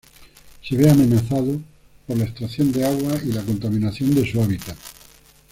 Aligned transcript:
Se 0.67 0.75
ve 0.75 0.89
amenazado 0.89 1.61
por 2.07 2.17
la 2.17 2.23
extracción 2.23 2.71
de 2.71 2.83
agua 2.83 3.13
y 3.23 3.33
la 3.33 3.43
contaminación 3.43 4.15
de 4.15 4.25
su 4.27 4.41
hábitat. 4.41 4.75